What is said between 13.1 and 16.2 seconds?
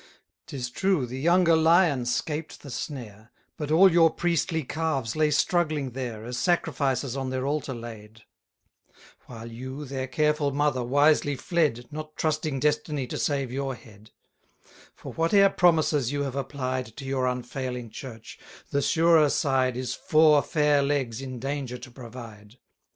save your head; For, whate'er promises